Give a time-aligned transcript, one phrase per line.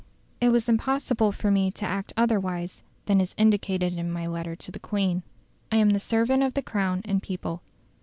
[0.39, 4.71] It was impossible for me to act otherwise than is indicated in my letter to
[4.71, 5.21] the Queen.
[5.71, 7.61] I am the servant of the Crown and people.